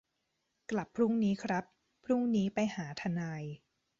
[0.71, 1.63] กลับพรุ่งนี้ครับ
[2.03, 3.43] พรุ่งนี้ไปหาทนาย